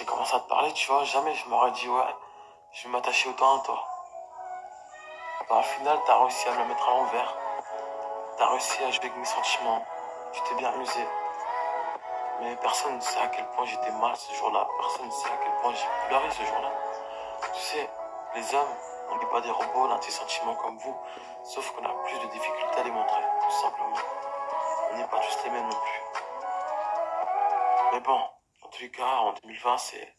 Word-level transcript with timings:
j'ai 0.00 0.06
commencé 0.06 0.34
à 0.34 0.40
te 0.40 0.48
parler, 0.48 0.72
tu 0.72 0.90
vois, 0.90 1.04
jamais 1.04 1.34
je 1.34 1.46
m'aurais 1.50 1.72
dit, 1.72 1.86
ouais, 1.86 2.16
je 2.72 2.84
vais 2.84 2.88
m'attacher 2.88 3.28
autant 3.28 3.60
à 3.60 3.62
toi. 3.62 3.84
Bah, 5.46 5.58
au 5.58 5.62
final, 5.62 5.98
t'as 6.06 6.18
réussi 6.22 6.48
à 6.48 6.52
me 6.52 6.58
la 6.60 6.64
mettre 6.64 6.88
à 6.88 6.92
l'envers. 6.92 7.36
T'as 8.38 8.48
réussi 8.48 8.82
à 8.82 8.90
jouer 8.92 9.04
avec 9.04 9.16
mes 9.18 9.26
sentiments. 9.26 9.84
Tu 10.32 10.40
t'es 10.40 10.54
bien 10.54 10.70
amusé. 10.70 11.06
Mais 12.40 12.56
personne 12.62 12.96
ne 12.96 13.00
sait 13.00 13.20
à 13.20 13.26
quel 13.26 13.46
point 13.50 13.66
j'étais 13.66 13.90
mal 13.90 14.16
ce 14.16 14.32
jour-là. 14.36 14.66
Personne 14.78 15.04
ne 15.04 15.10
sait 15.10 15.28
à 15.28 15.36
quel 15.36 15.52
point 15.60 15.74
j'ai 15.74 16.08
pleuré 16.08 16.30
ce 16.30 16.44
jour-là. 16.46 16.70
Tu 17.52 17.60
sais, 17.60 17.90
les 18.36 18.54
hommes, 18.54 18.74
on 19.10 19.16
n'est 19.16 19.26
pas 19.26 19.42
des 19.42 19.50
robots, 19.50 19.86
on 19.86 19.94
a 19.94 19.98
des 19.98 20.10
sentiments 20.10 20.54
comme 20.54 20.78
vous. 20.78 20.96
Sauf 21.44 21.72
qu'on 21.72 21.84
a 21.84 21.92
plus 22.04 22.18
de 22.20 22.26
difficultés 22.26 22.80
à 22.80 22.84
les 22.84 22.90
montrer, 22.90 23.22
tout 23.42 23.56
simplement. 23.60 23.96
On 24.92 24.96
n'est 24.96 25.08
pas 25.08 25.18
tous 25.18 25.44
les 25.44 25.50
mêmes 25.50 25.68
non 25.68 25.76
plus. 25.76 26.02
Mais 27.92 28.00
bon, 28.00 28.20
tous 28.70 28.82
les 28.82 28.90
cas, 28.90 29.18
en 29.18 29.34
2020, 29.42 29.78
c'est. 29.78 30.14